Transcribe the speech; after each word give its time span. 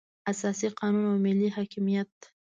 اساسي 0.31 0.67
قانون 0.79 1.05
او 1.11 1.17
ملي 1.25 1.47
حاکمیت. 1.55 2.13